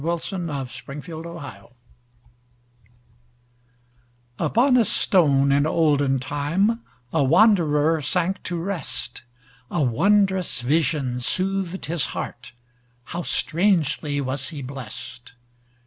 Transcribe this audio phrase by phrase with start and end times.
[0.03, 1.73] Isaacs Pillow and Stone
[4.39, 6.79] UPON a stone in olden timeA
[7.27, 15.33] wanderer sank to rest.A wondrous vision soothed his heartHow strangely was he blessed!